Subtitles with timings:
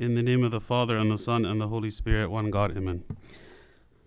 [0.00, 2.74] In the name of the Father, and the Son, and the Holy Spirit, one God,
[2.74, 3.04] Amen.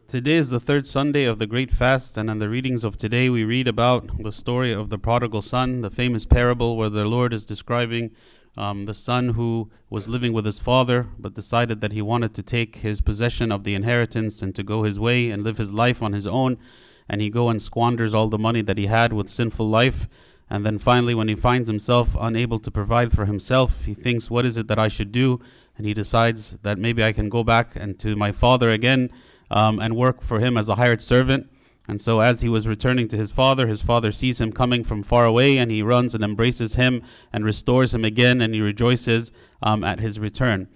[0.08, 3.30] Today is the third Sunday of the Great Fast, and in the readings of today,
[3.30, 7.32] we read about the story of the prodigal son, the famous parable where the Lord
[7.32, 8.10] is describing
[8.58, 12.42] um, the son who was living with his father, but decided that he wanted to
[12.42, 16.02] take his possession of the inheritance and to go his way and live his life
[16.02, 16.58] on his own.
[17.08, 20.08] And he go and squanders all the money that he had with sinful life.
[20.50, 24.46] And then finally, when he finds himself unable to provide for himself, he thinks, What
[24.46, 25.40] is it that I should do?
[25.78, 29.10] And he decides that maybe I can go back and to my father again
[29.50, 31.50] um, and work for him as a hired servant.
[31.88, 35.04] And so, as he was returning to his father, his father sees him coming from
[35.04, 37.02] far away, and he runs and embraces him
[37.34, 40.70] and restores him again, and he rejoices um, at his return.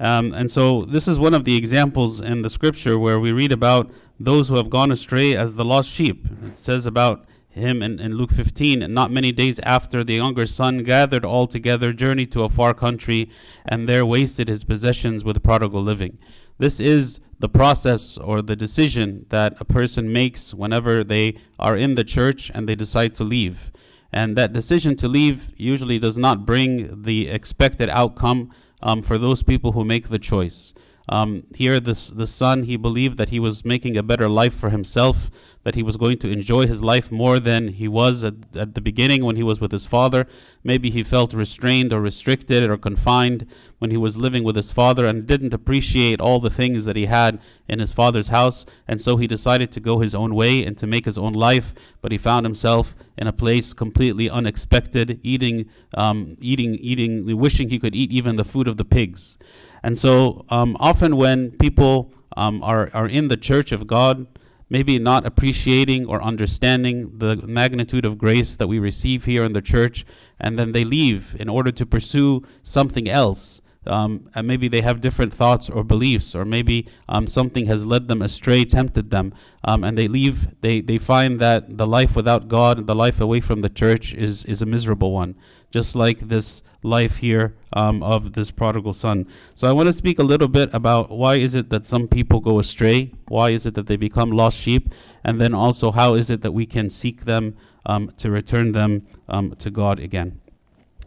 [0.00, 3.52] Um, and so, this is one of the examples in the scripture where we read
[3.52, 6.26] about those who have gone astray as the lost sheep.
[6.46, 7.26] It says about
[7.56, 11.46] him in, in Luke 15, and not many days after, the younger son gathered all
[11.46, 13.30] together, journeyed to a far country,
[13.64, 16.18] and there wasted his possessions with prodigal living.
[16.58, 21.94] This is the process or the decision that a person makes whenever they are in
[21.94, 23.70] the church and they decide to leave.
[24.12, 28.50] And that decision to leave usually does not bring the expected outcome
[28.82, 30.72] um, for those people who make the choice.
[31.08, 34.70] Um, here, this the son he believed that he was making a better life for
[34.70, 35.30] himself,
[35.62, 38.80] that he was going to enjoy his life more than he was at, at the
[38.80, 40.26] beginning when he was with his father.
[40.64, 43.46] Maybe he felt restrained or restricted or confined
[43.78, 47.06] when he was living with his father and didn't appreciate all the things that he
[47.06, 50.76] had in his father's house, and so he decided to go his own way and
[50.78, 51.72] to make his own life.
[52.00, 57.78] But he found himself in a place completely unexpected, eating, um, eating, eating, wishing he
[57.78, 59.38] could eat even the food of the pigs.
[59.82, 64.26] And so um, often when people um, are, are in the church of God,
[64.68, 69.62] maybe not appreciating or understanding the magnitude of grace that we receive here in the
[69.62, 70.04] church,
[70.40, 73.60] and then they leave in order to pursue something else.
[73.86, 78.08] Um, and maybe they have different thoughts or beliefs, or maybe um, something has led
[78.08, 79.34] them astray, tempted them,
[79.64, 80.48] um, and they leave.
[80.60, 84.44] They, they find that the life without God, the life away from the church, is,
[84.44, 85.36] is a miserable one
[85.70, 89.26] just like this life here um, of this prodigal son.
[89.54, 92.40] So I want to speak a little bit about why is it that some people
[92.40, 93.12] go astray?
[93.28, 94.94] Why is it that they become lost sheep?
[95.22, 99.06] And then also how is it that we can seek them um, to return them
[99.28, 100.40] um, to God again?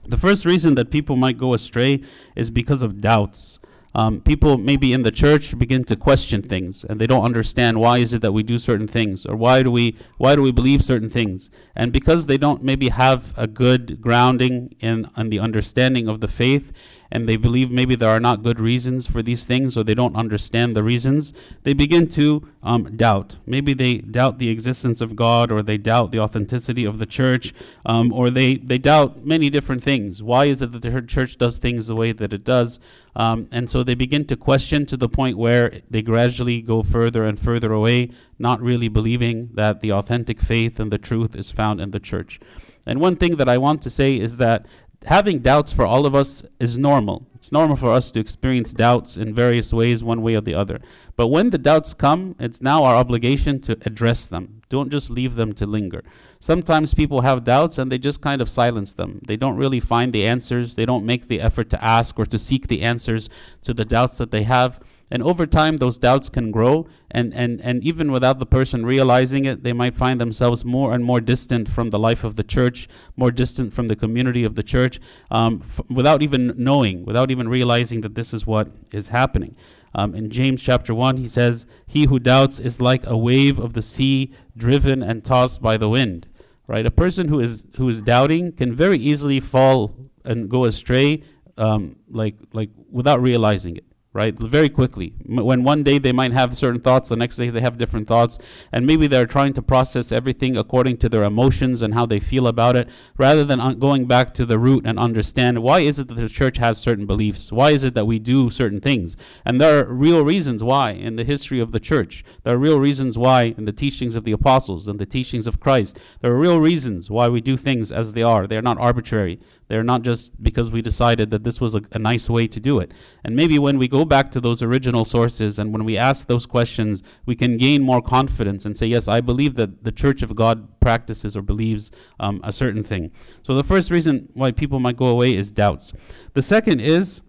[0.10, 2.02] The first reason that people might go astray
[2.36, 3.60] is because of doubts.
[3.96, 7.98] Um, people maybe in the church begin to question things and they don't understand why
[7.98, 10.84] is it that we do certain things or why do we why do we believe
[10.84, 11.50] certain things?
[11.76, 16.28] And because they don't maybe have a good grounding in, in the understanding of the
[16.28, 16.72] faith
[17.12, 20.16] and they believe maybe there are not good reasons for these things or they don't
[20.16, 21.34] understand the reasons,
[21.64, 23.38] they begin to um, doubt.
[23.46, 27.54] Maybe they doubt the existence of God or they doubt the authenticity of the church
[27.86, 30.22] um, or they, they doubt many different things.
[30.22, 32.80] Why is it that the church does things the way that it does?
[33.16, 37.26] Um, and so they begin to question to the point where they gradually go further
[37.26, 41.82] and further away, not really believing that the authentic faith and the truth is found
[41.82, 42.40] in the church.
[42.86, 44.66] And one thing that I want to say is that
[45.06, 47.26] having doubts for all of us is normal.
[47.36, 50.82] It's normal for us to experience doubts in various ways, one way or the other.
[51.16, 54.62] But when the doubts come, it's now our obligation to address them.
[54.68, 56.04] Don't just leave them to linger.
[56.42, 59.22] Sometimes people have doubts and they just kind of silence them.
[59.26, 62.38] They don't really find the answers, they don't make the effort to ask or to
[62.38, 63.30] seek the answers
[63.62, 64.80] to the doubts that they have.
[65.12, 66.88] And over time, those doubts can grow.
[67.10, 71.04] And, and, and even without the person realizing it, they might find themselves more and
[71.04, 74.62] more distant from the life of the church, more distant from the community of the
[74.62, 75.00] church,
[75.32, 79.56] um, f- without even knowing, without even realizing that this is what is happening.
[79.96, 83.74] Um, in James chapter 1, he says, He who doubts is like a wave of
[83.74, 86.28] the sea driven and tossed by the wind.
[86.68, 86.86] Right?
[86.86, 91.24] A person who is, who is doubting can very easily fall and go astray,
[91.58, 94.38] um, like, like without realizing it right?
[94.38, 95.14] Very quickly.
[95.26, 98.40] When one day they might have certain thoughts, the next day they have different thoughts,
[98.72, 102.48] and maybe they're trying to process everything according to their emotions and how they feel
[102.48, 106.16] about it, rather than going back to the root and understand why is it that
[106.16, 107.52] the church has certain beliefs?
[107.52, 109.16] Why is it that we do certain things?
[109.46, 112.24] And there are real reasons why in the history of the church.
[112.44, 115.60] There are real reasons why in the teachings of the apostles and the teachings of
[115.60, 116.00] Christ.
[116.22, 118.48] There are real reasons why we do things as they are.
[118.48, 119.40] They are not arbitrary.
[119.70, 122.80] They're not just because we decided that this was a, a, nice way to do
[122.80, 122.92] it.
[123.24, 126.46] And maybe when we go back to those original sources and when we ask those
[126.46, 130.36] questions, we can gain more confidence and say, yes, I believe that the Church of
[130.36, 133.12] God practices or believes um, a certain thing.
[133.44, 135.94] So the first reason why people might go away is doubts.
[136.34, 137.22] The second is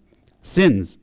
[0.42, 0.98] sins.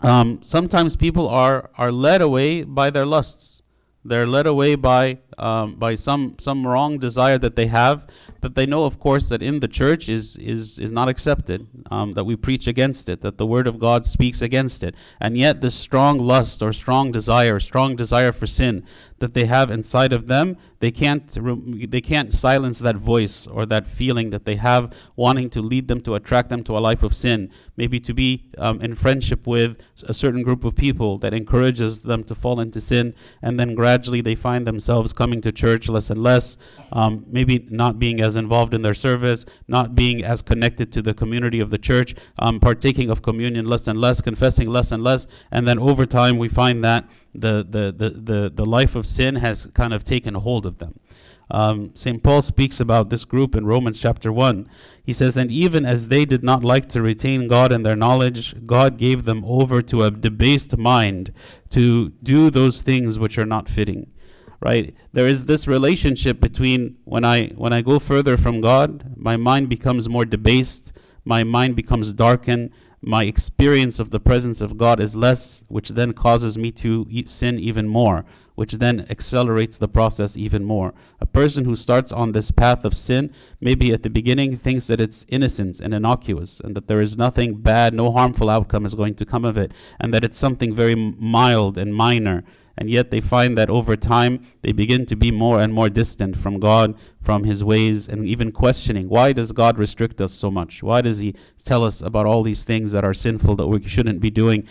[0.00, 3.62] Um, sometimes people are, are led away by their lusts.
[4.04, 8.06] They're led away by um, by some some wrong desire that they have,
[8.40, 12.12] that they know, of course, that in the church is is is not accepted, um,
[12.12, 15.60] that we preach against it, that the word of God speaks against it, and yet
[15.60, 18.84] this strong lust or strong desire, strong desire for sin
[19.24, 21.26] that they have inside of them, they can't
[21.90, 26.00] they can't silence that voice or that feeling that they have wanting to lead them
[26.02, 29.78] to attract them to a life of sin, maybe to be um, in friendship with
[30.02, 34.20] a certain group of people that encourages them to fall into sin, and then gradually
[34.20, 36.58] they find themselves coming to church less and less,
[36.92, 41.14] um, maybe not being as involved in their service, not being as connected to the
[41.14, 45.26] community of the church, um, partaking of communion less and less, confessing less and less,
[45.50, 49.36] and then over time we find that the, the, the, the, the life of sin
[49.36, 51.00] has kind of taken hold of them.
[51.50, 52.22] Um, St.
[52.22, 54.68] Paul speaks about this group in Romans chapter 1.
[55.02, 58.66] He says, And even as they did not like to retain God in their knowledge,
[58.66, 61.32] God gave them over to a debased mind
[61.70, 64.10] to do those things which are not fitting.
[64.64, 64.94] Right?
[65.12, 69.68] There is this relationship between when I when I go further from God, my mind
[69.68, 70.90] becomes more debased,
[71.22, 72.70] my mind becomes darkened,
[73.02, 77.58] my experience of the presence of God is less, which then causes me to sin
[77.58, 78.24] even more,
[78.54, 80.94] which then accelerates the process even more.
[81.20, 83.30] A person who starts on this path of sin,
[83.60, 87.56] maybe at the beginning thinks that it's innocent and innocuous, and that there is nothing
[87.56, 90.94] bad, no harmful outcome is going to come of it, and that it's something very
[90.94, 92.44] mild and minor
[92.76, 96.36] and yet they find that over time they begin to be more and more distant
[96.36, 100.82] from God, from His ways, and even questioning why does God restrict us so much?
[100.82, 104.20] Why does He tell us about all these things that are sinful that we shouldn't
[104.20, 104.66] be doing?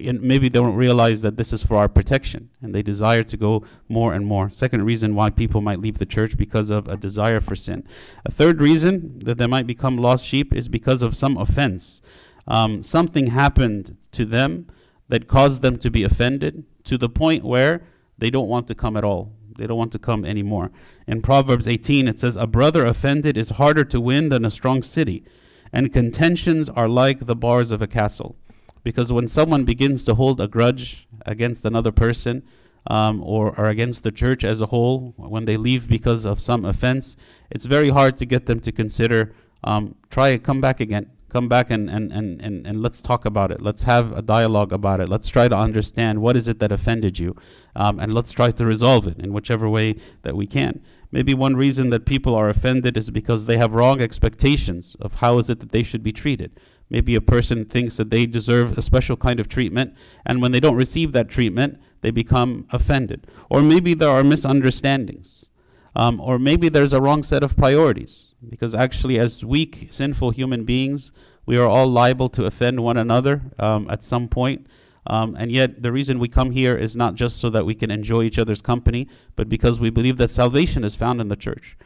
[0.00, 3.36] And maybe they don't realize that this is for our protection, and they desire to
[3.36, 4.50] go more and more.
[4.50, 7.86] Second reason why people might leave the church because of a desire for sin.
[8.24, 12.02] A third reason that they might become lost sheep is because of some offense.
[12.46, 14.66] Um, something happened to them
[15.08, 17.82] that caused them to be offended to the point where
[18.18, 19.32] they don't want to come at all.
[19.58, 20.70] They don't want to come anymore.
[21.06, 24.82] In Proverbs 18, it says, A brother offended is harder to win than a strong
[24.82, 25.24] city,
[25.72, 28.36] and contentions are like the bars of a castle.
[28.82, 32.42] Because when someone begins to hold a grudge against another person,
[32.86, 36.64] um, or, or against the church as a whole, when they leave because of some
[36.64, 37.16] offense,
[37.50, 39.32] it's very hard to get them to consider,
[39.62, 43.50] um, try come back again, come back and, and, and, and, and let's talk about
[43.50, 43.62] it.
[43.62, 45.08] Let's have a dialogue about it.
[45.08, 47.34] Let's try to understand what is it that offended you.
[47.74, 50.82] Um, and let's try to resolve it in whichever way that we can.
[51.10, 55.38] Maybe one reason that people are offended is because they have wrong expectations of how
[55.38, 56.58] is it that they should be treated.
[56.90, 59.94] Maybe a person thinks that they deserve a special kind of treatment,
[60.26, 63.26] and when they don't receive that treatment, they become offended.
[63.48, 65.48] Or maybe there are misunderstandings.
[65.94, 70.64] Um, or maybe there's a wrong set of priorities because actually, as weak, sinful human
[70.64, 71.12] beings,
[71.44, 74.66] we are all liable to offend one another um, at some point.
[75.06, 77.90] Um, and yet, the reason we come here is not just so that we can
[77.90, 81.76] enjoy each other's company, but because we believe that salvation is found in the church,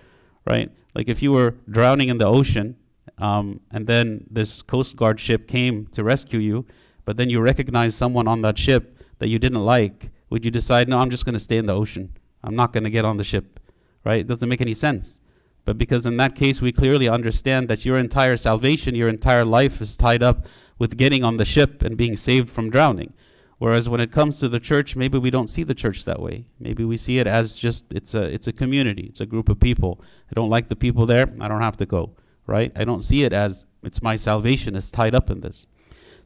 [0.46, 0.70] right?
[0.94, 2.76] Like if you were drowning in the ocean,
[3.18, 6.66] um, and then this Coast Guard ship came to rescue you,
[7.04, 10.88] but then you recognize someone on that ship that you didn't like, would you decide,
[10.88, 12.12] no, I'm just going to stay in the ocean?
[12.42, 13.58] I'm not going to get on the ship,
[14.06, 14.20] right?
[14.20, 15.20] It doesn't make any sense
[15.66, 19.82] but because in that case we clearly understand that your entire salvation, your entire life
[19.82, 20.46] is tied up
[20.78, 23.12] with getting on the ship and being saved from drowning.
[23.58, 26.46] Whereas when it comes to the church, maybe we don't see the church that way.
[26.60, 29.58] Maybe we see it as just it's a it's a community, it's a group of
[29.58, 30.00] people.
[30.30, 32.12] I don't like the people there, I don't have to go,
[32.46, 32.70] right?
[32.76, 35.66] I don't see it as it's my salvation is tied up in this.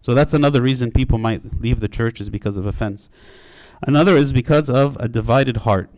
[0.03, 3.09] So that's another reason people might leave the church is because of offense.
[3.83, 5.89] Another is because of a divided heart.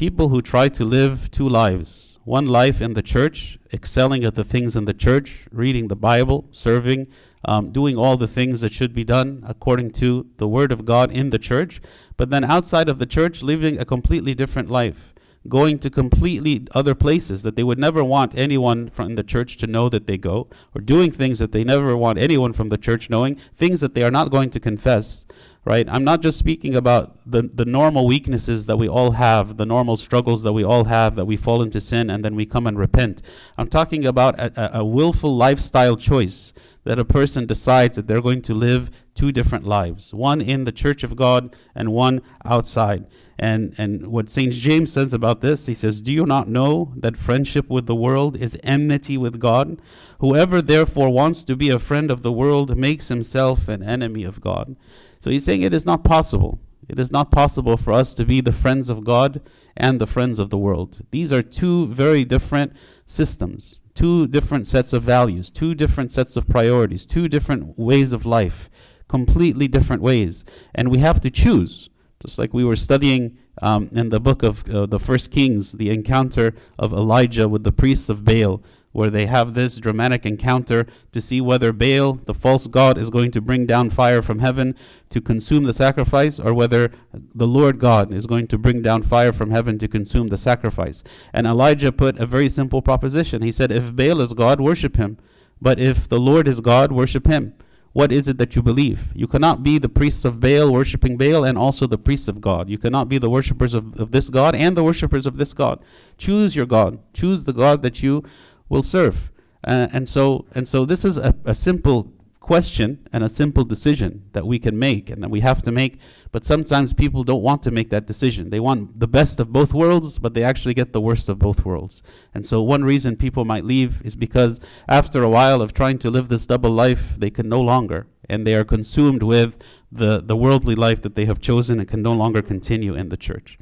[0.00, 2.18] People who try to live two lives.
[2.24, 6.48] One life in the church, excelling at the things in the church, reading the Bible,
[6.52, 7.06] serving,
[7.44, 11.12] um, doing all the things that should be done according to the Word of God
[11.12, 11.82] in the church,
[12.16, 15.12] but then outside of the church, living a completely different life,
[15.48, 19.66] going to completely other places that they would never want anyone from the church to
[19.66, 23.10] know that they go, or doing things that they never want anyone from the church
[23.10, 25.26] knowing, things that they are not going to confess
[25.64, 25.86] right?
[25.88, 29.96] I'm not just speaking about the, the normal weaknesses that we all have, the normal
[29.96, 32.78] struggles that we all have, that we fall into sin and then we come and
[32.78, 33.20] repent.
[33.58, 36.52] I'm talking about a, a, a willful lifestyle choice
[36.84, 40.72] that a person decides that they're going to live two different lives one in the
[40.72, 43.06] church of God and one outside.
[43.38, 44.52] And, and what St.
[44.52, 48.36] James says about this, he says, Do you not know that friendship with the world
[48.36, 49.80] is enmity with God?
[50.18, 54.42] Whoever therefore wants to be a friend of the world makes himself an enemy of
[54.42, 54.76] God.
[55.20, 56.58] So he's saying it is not possible.
[56.88, 59.40] It is not possible for us to be the friends of God
[59.76, 60.98] and the friends of the world.
[61.12, 62.72] These are two very different
[63.06, 68.26] systems, two different sets of values, two different sets of priorities, two different ways of
[68.26, 68.68] life,
[69.08, 70.44] completely different ways.
[70.74, 71.90] And we have to choose
[72.22, 75.90] Just like we were studying um, in the book of uh, the First Kings, the
[75.90, 78.62] encounter of Elijah with the priests of Baal,
[78.92, 83.30] where they have this dramatic encounter to see whether Baal, the false god, is going
[83.30, 84.74] to bring down fire from heaven
[85.10, 86.90] to consume the sacrifice, or whether
[87.34, 91.02] the Lord God is going to bring down fire from heaven to consume the sacrifice.
[91.32, 93.42] And Elijah put a very simple proposition.
[93.42, 95.18] He said, If Baal is God, worship him.
[95.60, 97.54] But if the Lord is God, worship him.
[97.92, 99.08] What is it that you believe?
[99.14, 102.70] You cannot be the priests of Baal worshiping Baal and also the priests of God.
[102.70, 105.82] You cannot be the worshippers of, of this God and the worshippers of this God.
[106.16, 107.00] Choose your God.
[107.12, 108.22] Choose the God that you
[108.70, 109.30] will serve.
[109.62, 112.10] Uh, and so and so this is a, a simple
[112.50, 115.98] question and a simple decision that we can make and that we have to make.
[116.32, 118.50] But sometimes people don't want to make that decision.
[118.50, 121.64] They want the best of both worlds, but they actually get the worst of both
[121.64, 122.02] worlds.
[122.34, 124.58] And so, one reason people might leave is because
[124.88, 128.06] after a while of trying to live this double life, they can no longer.
[128.28, 129.56] And they are consumed with
[129.92, 133.16] the, the worldly life that they have chosen and can no longer continue in the
[133.16, 133.58] church.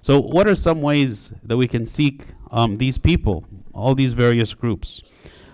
[0.00, 4.54] So, what are some ways that we can seek um, these people, all these various
[4.54, 5.02] groups?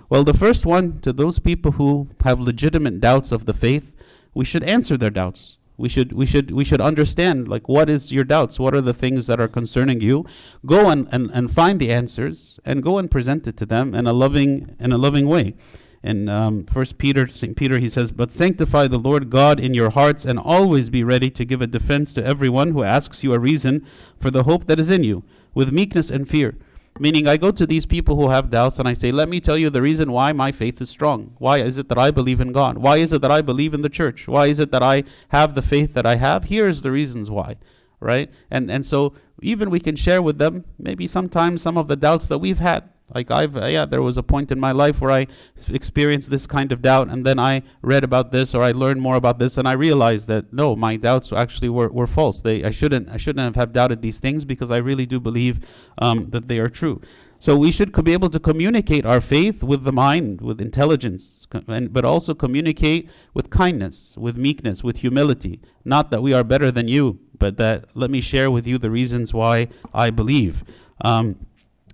[0.09, 3.95] Well, the first one, to those people who have legitimate doubts of the faith,
[4.33, 5.59] we should answer their doubts.
[5.77, 8.59] We should we should we should understand like what is your doubts?
[8.59, 10.27] What are the things that are concerning you?
[10.67, 14.07] Go and, and, and find the answers and go and present it to them in
[14.07, 15.55] a loving in a loving way.
[16.03, 19.91] In um, First Peter, Saint Peter, he says, "But sanctify the Lord God in your
[19.91, 23.39] hearts, and always be ready to give a defense to everyone who asks you a
[23.39, 23.87] reason
[24.19, 25.23] for the hope that is in you,
[25.55, 26.57] with meekness and fear."
[27.01, 29.57] Meaning, I go to these people who have doubts and I say, Let me tell
[29.57, 31.35] you the reason why my faith is strong.
[31.39, 32.79] Why is it that I believe in God?
[32.79, 34.27] Why is it that I believe in the church?
[34.27, 36.45] Why is it that I have the faith that I have?
[36.45, 37.57] Here's the reasons why,
[38.01, 38.31] right?
[38.51, 42.27] And, and so, even we can share with them maybe sometimes some of the doubts
[42.27, 42.89] that we've had.
[43.15, 45.27] Like I've uh, yeah, there was a point in my life where I
[45.69, 49.17] experienced this kind of doubt, and then I read about this or I learned more
[49.17, 52.43] about this, and I realized that no, my doubts actually were, were false.
[52.43, 55.61] They I shouldn't I shouldn't have, have doubted these things because I really do believe
[55.99, 57.01] um, that they are true.
[57.41, 61.93] So we should be able to communicate our faith with the mind, with intelligence, and,
[61.93, 65.61] but also communicate with kindness, with meekness, with humility.
[65.85, 68.91] Not that we are better than you, but that let me share with you the
[68.91, 70.65] reasons why I believe.
[71.01, 71.47] Um,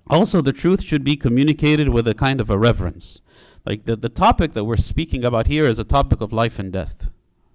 [0.08, 3.20] also, the truth should be communicated with a kind of a reverence.
[3.64, 6.70] Like the, the topic that we're speaking about here is a topic of life and
[6.70, 7.08] death,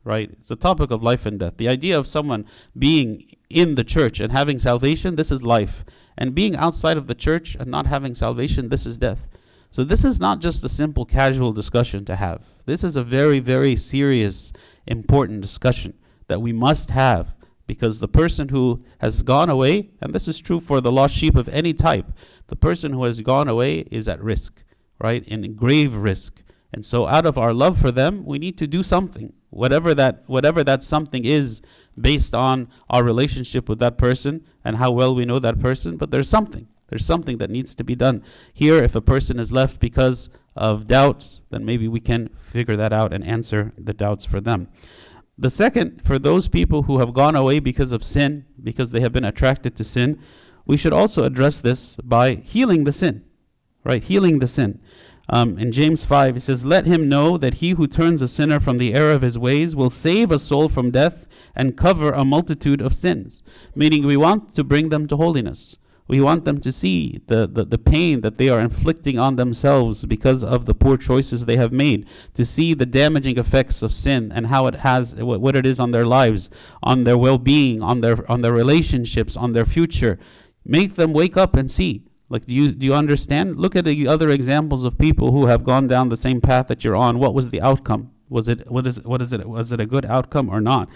[0.04, 0.32] right?
[0.32, 1.58] It's a topic of life and death.
[1.58, 2.46] The idea of someone
[2.78, 5.86] being in the church and having salvation, this is life.
[6.18, 9.28] And being outside of the church and not having salvation, this is death.
[9.70, 12.56] So this is not just a simple casual discussion to have.
[12.66, 14.52] This is a very, very serious,
[14.88, 15.94] important discussion
[16.28, 17.36] that we must have
[17.70, 21.36] because the person who has gone away, and this is true for the lost sheep
[21.36, 22.08] of any type,
[22.48, 24.64] the person who has gone away is at risk,
[25.00, 25.24] right?
[25.28, 26.42] In grave risk.
[26.74, 29.34] And so out of our love for them, we need to do something.
[29.52, 31.62] Whatever that whatever that something is
[32.00, 36.10] based on our relationship with that person and how well we know that person, but
[36.10, 36.68] there's something.
[36.88, 38.24] There's something that needs to be done.
[38.52, 42.92] Here if a person is left because of doubts, then maybe we can figure that
[42.92, 44.70] out and answer the doubts for them.
[45.40, 49.14] The second, for those people who have gone away because of sin, because they have
[49.14, 50.20] been attracted to sin,
[50.66, 53.24] we should also address this by healing the sin,
[53.86, 54.04] right?
[54.04, 54.82] Healing the sin.
[55.30, 58.60] Um, in James 5, it says, Let him know that he who turns a sinner
[58.60, 62.26] from the error of his ways will save a soul from death and cover a
[62.26, 63.42] multitude of sins.
[63.74, 65.78] Meaning, we want to bring them to holiness.
[66.10, 70.06] We want them to see the, the, the, pain that they are inflicting on themselves
[70.06, 74.32] because of the poor choices they have made, to see the damaging effects of sin
[74.34, 76.50] and how it has, what it is on their lives,
[76.82, 80.18] on their well being, on their, on their relationships, on their future.
[80.66, 82.02] Make them wake up and see.
[82.28, 83.58] Like, do you, do you understand?
[83.58, 86.84] Look at the other examples of people who have gone down the same path that
[86.84, 87.20] you're on.
[87.20, 88.10] What was the outcome?
[88.30, 90.90] Was it, what is, what is it, was it a good outcome or not?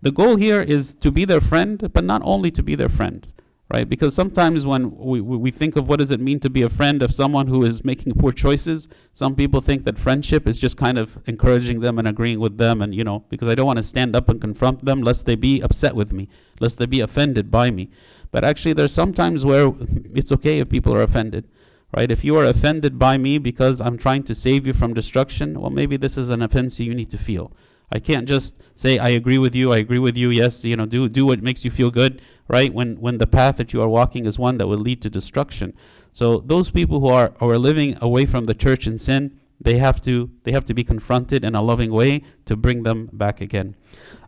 [0.00, 3.26] The goal here is to be their friend, but not only to be their friend
[3.72, 3.88] right?
[3.88, 7.02] Because sometimes when we, we think of what does it mean to be a friend
[7.02, 10.98] of someone who is making poor choices, some people think that friendship is just kind
[10.98, 13.82] of encouraging them and agreeing with them, and you know, because I don't want to
[13.82, 16.28] stand up and confront them lest they be upset with me,
[16.60, 17.90] lest they be offended by me.
[18.30, 19.72] But actually, there's sometimes where
[20.14, 21.48] it's okay if people are offended.
[21.96, 22.10] Right?
[22.10, 25.70] If you are offended by me because I'm trying to save you from destruction, well,
[25.70, 27.52] maybe this is an offense you need to feel.
[27.92, 29.72] I can't just say I agree with you.
[29.72, 30.30] I agree with you.
[30.30, 32.72] Yes, you know, do do what makes you feel good, right?
[32.72, 35.74] When when the path that you are walking is one that will lead to destruction.
[36.12, 39.78] So those people who are who are living away from the church in sin, they
[39.78, 43.40] have to they have to be confronted in a loving way to bring them back
[43.40, 43.76] again.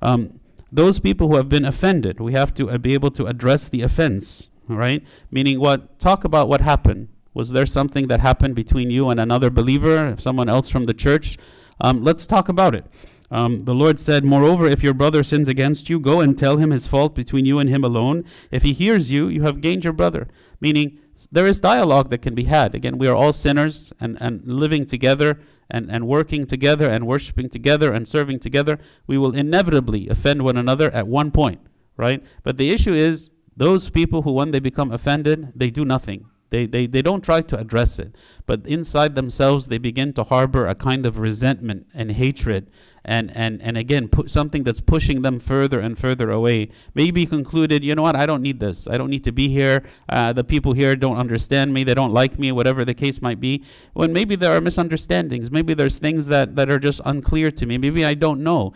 [0.02, 3.68] Um, those people who have been offended, we have to uh, be able to address
[3.68, 5.02] the offense, right?
[5.30, 5.98] Meaning what?
[5.98, 7.08] Talk about what happened.
[7.34, 11.36] Was there something that happened between you and another believer, someone else from the church?
[11.80, 12.86] Um, let's talk about it.
[13.30, 16.70] Um, the Lord said, Moreover, if your brother sins against you, go and tell him
[16.70, 18.24] his fault between you and him alone.
[18.50, 20.28] If he hears you, you have gained your brother.
[20.60, 20.98] Meaning,
[21.32, 22.74] there is dialogue that can be had.
[22.74, 25.40] Again, we are all sinners and, and living together
[25.70, 28.78] and, and working together and worshiping together and serving together.
[29.06, 31.60] We will inevitably offend one another at one point,
[31.96, 32.22] right?
[32.42, 36.26] But the issue is those people who, when they become offended, they do nothing.
[36.50, 38.14] They, they, they don't try to address it,
[38.46, 42.70] but inside themselves they begin to harbor a kind of resentment and hatred
[43.06, 46.68] and and and again put something that's pushing them further and further away.
[46.94, 48.16] Maybe concluded you know what?
[48.16, 48.88] I don't need this.
[48.88, 49.84] I don't need to be here.
[50.08, 51.84] Uh, the people here don't understand me.
[51.84, 53.64] They don't like me whatever the case might be.
[53.94, 55.50] When maybe there are misunderstandings.
[55.50, 57.78] Maybe there's things that that are just unclear to me.
[57.78, 58.72] Maybe i don't know.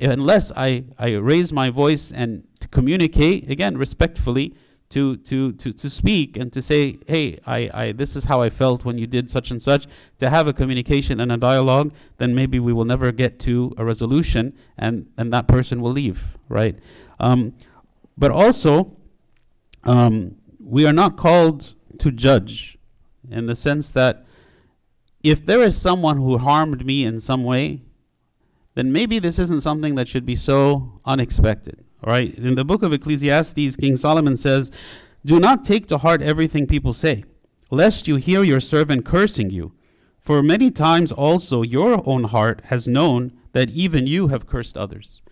[0.00, 4.54] Unless i i raise my voice and to communicate again respectfully
[4.94, 8.48] to, to, to, to speak and to say, hey, I, I, this is how I
[8.48, 12.32] felt when you did such and such, to have a communication and a dialogue, then
[12.32, 16.78] maybe we will never get to a resolution and, and that person will leave, right?
[17.18, 17.54] Um,
[18.16, 18.96] but also,
[19.82, 22.78] um, we are not called to judge
[23.28, 24.24] in the sense that
[25.24, 27.82] if there is someone who harmed me in some way,
[28.74, 31.84] then maybe this isn't something that should be so unexpected.
[32.04, 32.34] All right.
[32.34, 34.70] In the book of Ecclesiastes, King Solomon says,
[35.24, 37.24] Do not take to heart everything people say,
[37.70, 39.72] lest you hear your servant cursing you.
[40.20, 45.22] For many times also your own heart has known that even you have cursed others.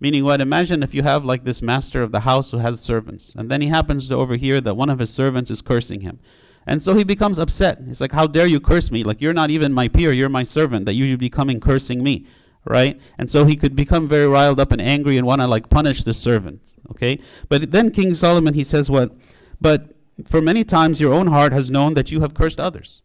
[0.00, 0.40] Meaning, what?
[0.40, 3.60] Imagine if you have like this master of the house who has servants, and then
[3.60, 6.18] he happens to overhear that one of his servants is cursing him.
[6.66, 7.82] And so he becomes upset.
[7.86, 9.04] He's like, How dare you curse me?
[9.04, 12.02] Like, you're not even my peer, you're my servant, that you should be coming cursing
[12.02, 12.26] me
[12.64, 13.00] right?
[13.18, 16.04] And so he could become very riled up and angry and want to like punish
[16.04, 17.20] the servant, okay?
[17.48, 19.14] But then King Solomon, he says what?
[19.60, 19.94] But
[20.26, 23.02] for many times your own heart has known that you have cursed others.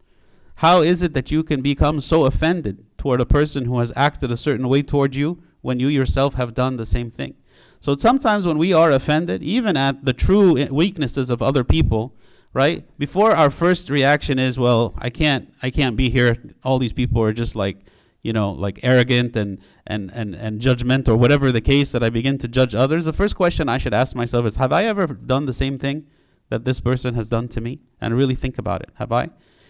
[0.58, 4.32] How is it that you can become so offended toward a person who has acted
[4.32, 7.36] a certain way toward you when you yourself have done the same thing?
[7.80, 12.16] So sometimes when we are offended, even at the true weaknesses of other people,
[12.54, 12.86] right?
[12.98, 16.38] Before our first reaction is, well, I can't I can't be here.
[16.64, 17.86] All these people are just like
[18.28, 22.10] you know, like arrogant and, and, and, and judgment or whatever the case that I
[22.10, 25.08] begin to judge others, the first question I should ask myself is Have I ever
[25.08, 26.08] done the same thing
[26.50, 27.80] that this person has done to me?
[28.02, 28.90] And really think about it.
[28.96, 29.30] Have I?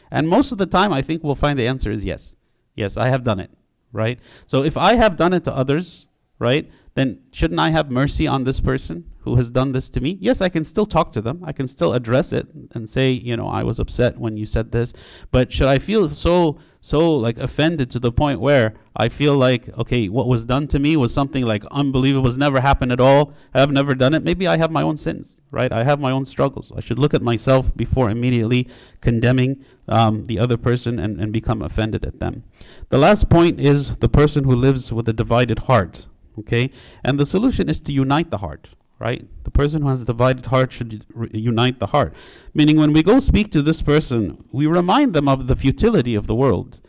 [0.10, 2.36] And most of the time, I think we'll find the answer is yes.
[2.74, 3.52] Yes, I have done it,
[3.92, 4.20] right?
[4.48, 6.08] So if I have done it to others,
[6.40, 10.18] right, then shouldn't I have mercy on this person who has done this to me?
[10.20, 11.44] Yes, I can still talk to them.
[11.44, 14.72] I can still address it and say, you know, I was upset when you said
[14.72, 14.94] this.
[15.30, 19.68] But should I feel so so like offended to the point where I feel like,
[19.78, 23.34] okay, what was done to me was something like unbelievable, has never happened at all.
[23.54, 24.24] I have never done it.
[24.24, 25.70] Maybe I have my own sins, right?
[25.70, 26.72] I have my own struggles.
[26.78, 28.70] I should look at myself before immediately
[29.02, 32.46] condemning um, the other person and, and become offended at them.
[32.88, 36.06] The last point is the person who lives with a divided heart,
[36.40, 36.72] okay?
[37.04, 39.28] And the solution is to unite the heart right?
[39.44, 42.14] The person who has a divided heart should re- unite the heart.
[42.54, 46.28] Meaning, when we go speak to this person, we remind them of the futility of
[46.28, 46.80] the world.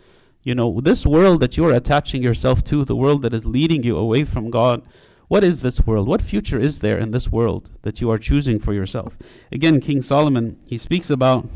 [0.42, 3.83] You know, this world that you are attaching yourself to, the world that is leading
[3.83, 4.83] you away from God,
[5.29, 6.09] what is this world?
[6.09, 9.18] What future is there in this world that you are choosing for yourself?
[9.53, 11.49] Again, King Solomon, he speaks about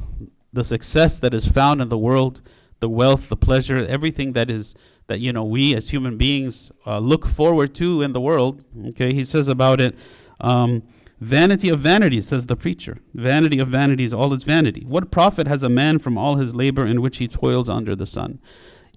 [0.52, 2.42] the success that is found in the world,
[2.80, 4.74] the wealth, the pleasure, everything that is
[5.06, 8.64] that you know we as human beings uh, look forward to in the world.
[8.88, 9.96] Okay, he says about it
[10.42, 10.82] um,
[11.20, 12.98] vanity of vanities, says the preacher.
[13.14, 14.84] Vanity of vanities, all is vanity.
[14.84, 18.06] What profit has a man from all his labor in which he toils under the
[18.06, 18.40] sun?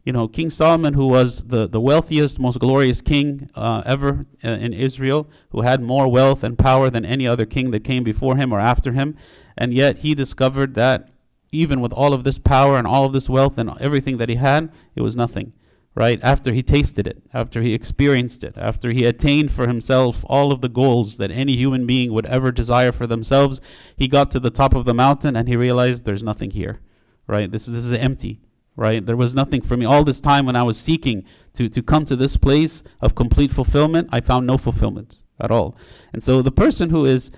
[0.04, 4.50] You know, King Solomon, who was the, the wealthiest, most glorious king uh, ever uh,
[4.50, 8.38] in Israel, who had more wealth and power than any other king that came before
[8.38, 9.16] him or after him,
[9.58, 11.10] and yet he discovered that
[11.52, 14.36] even with all of this power and all of this wealth and everything that he
[14.36, 15.54] had, it was nothing
[15.96, 16.20] right?
[16.22, 20.60] After he tasted it, after he experienced it, after he attained for himself all of
[20.60, 23.62] the goals that any human being would ever desire for themselves,
[23.96, 26.82] he got to the top of the mountain and he realized there's nothing here,
[27.28, 27.50] right?
[27.50, 28.42] This is, this is empty,
[28.76, 29.06] right?
[29.06, 29.86] There was nothing for me.
[29.86, 33.52] All this time when I was seeking to, to come to this place of complete
[33.52, 35.78] fulfillment, I found no fulfillment at all.
[36.12, 37.32] And so the person who is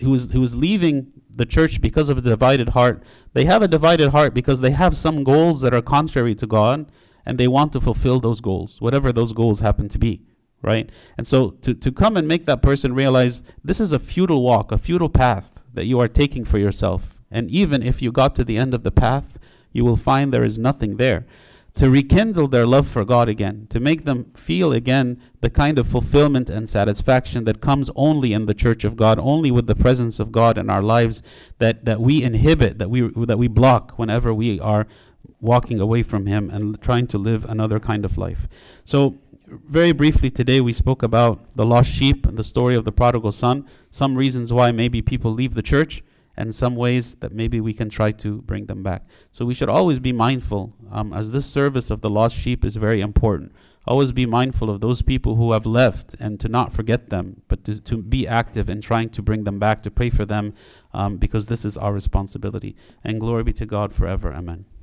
[0.00, 3.68] who is who is leaving the church because of a divided heart, they have a
[3.68, 6.90] divided heart because they have some goals that are contrary to God
[7.26, 10.22] and they want to fulfill those goals, whatever those goals happen to be,
[10.62, 10.90] right?
[11.16, 14.72] And so to, to come and make that person realize this is a futile walk,
[14.72, 17.20] a futile path that you are taking for yourself.
[17.30, 19.38] And even if you got to the end of the path,
[19.72, 21.26] you will find there is nothing there.
[21.76, 25.88] To rekindle their love for God again, to make them feel again the kind of
[25.88, 30.20] fulfillment and satisfaction that comes only in the church of God, only with the presence
[30.20, 31.20] of God in our lives
[31.58, 34.86] that, that we inhibit, that we, that we block whenever we are
[35.40, 38.48] walking away from Him and trying to live another kind of life.
[38.84, 42.92] So very briefly today, we spoke about the lost sheep and the story of the
[42.92, 46.02] prodigal son, some reasons why maybe people leave the church,
[46.36, 49.04] and some ways that maybe we can try to bring them back.
[49.30, 52.76] So we should always be mindful, um, as this service of the lost sheep is
[52.76, 53.52] very important.
[53.86, 57.64] Always be mindful of those people who have left and to not forget them, but
[57.66, 60.54] to, to be active in trying to bring them back, to pray for them,
[60.94, 62.74] um, because this is our responsibility.
[63.04, 64.32] And glory be to God forever.
[64.32, 64.64] Amen.